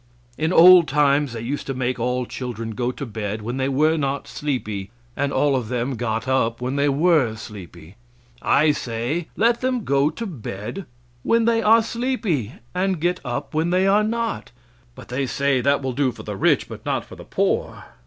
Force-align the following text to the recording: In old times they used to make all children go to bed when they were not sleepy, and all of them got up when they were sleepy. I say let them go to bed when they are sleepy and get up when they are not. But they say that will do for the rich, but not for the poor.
In 0.35 0.51
old 0.51 0.87
times 0.87 1.33
they 1.33 1.41
used 1.41 1.67
to 1.67 1.75
make 1.75 1.99
all 1.99 2.25
children 2.25 2.71
go 2.71 2.91
to 2.91 3.05
bed 3.05 3.43
when 3.43 3.57
they 3.57 3.69
were 3.69 3.97
not 3.97 4.27
sleepy, 4.27 4.89
and 5.15 5.31
all 5.31 5.55
of 5.55 5.69
them 5.69 5.95
got 5.95 6.27
up 6.27 6.59
when 6.59 6.75
they 6.75 6.89
were 6.89 7.35
sleepy. 7.35 7.97
I 8.41 8.71
say 8.71 9.27
let 9.37 9.61
them 9.61 9.83
go 9.83 10.09
to 10.09 10.25
bed 10.25 10.87
when 11.21 11.45
they 11.45 11.61
are 11.61 11.83
sleepy 11.83 12.53
and 12.73 12.99
get 12.99 13.19
up 13.23 13.53
when 13.53 13.69
they 13.69 13.85
are 13.85 14.03
not. 14.03 14.49
But 14.95 15.09
they 15.09 15.27
say 15.27 15.61
that 15.61 15.83
will 15.83 15.93
do 15.93 16.11
for 16.11 16.23
the 16.23 16.35
rich, 16.35 16.67
but 16.67 16.83
not 16.83 17.05
for 17.05 17.15
the 17.15 17.23
poor. 17.23 17.85